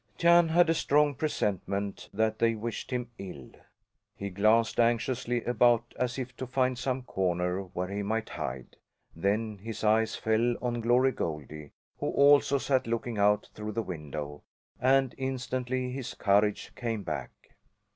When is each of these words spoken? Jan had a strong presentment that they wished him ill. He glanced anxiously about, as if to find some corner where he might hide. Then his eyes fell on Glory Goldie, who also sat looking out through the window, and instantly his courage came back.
Jan 0.17 0.49
had 0.49 0.67
a 0.67 0.73
strong 0.73 1.13
presentment 1.13 2.09
that 2.11 2.39
they 2.39 2.55
wished 2.55 2.89
him 2.89 3.11
ill. 3.19 3.51
He 4.15 4.31
glanced 4.31 4.79
anxiously 4.79 5.43
about, 5.43 5.93
as 5.95 6.17
if 6.17 6.35
to 6.37 6.47
find 6.47 6.75
some 6.75 7.03
corner 7.03 7.61
where 7.65 7.87
he 7.89 8.01
might 8.01 8.29
hide. 8.29 8.77
Then 9.15 9.59
his 9.59 9.83
eyes 9.83 10.15
fell 10.15 10.55
on 10.59 10.81
Glory 10.81 11.11
Goldie, 11.11 11.69
who 11.99 12.09
also 12.09 12.57
sat 12.57 12.87
looking 12.87 13.19
out 13.19 13.49
through 13.53 13.73
the 13.73 13.83
window, 13.83 14.41
and 14.79 15.13
instantly 15.19 15.91
his 15.91 16.15
courage 16.15 16.73
came 16.73 17.03
back. 17.03 17.29